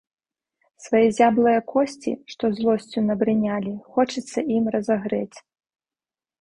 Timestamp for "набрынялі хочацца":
3.11-4.39